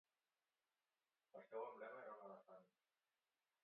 [1.41, 2.69] El seu emblema era un elefant.